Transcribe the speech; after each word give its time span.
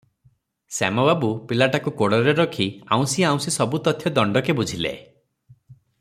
ଶ୍ୟାମବାବୁ 0.77 1.27
ପିଲାଟାକୁ 1.51 1.93
କୋଡ଼ରେ 1.99 2.33
ରଖି 2.39 2.67
ଆଉଁଶି 2.97 3.25
ଆଉଁଶି 3.33 3.53
ସବୁ 3.59 3.83
ତଥ୍ୟ 3.89 4.13
ଦଣ୍ଡକେ 4.19 4.57
ବୁଝିଲେ। 4.61 4.97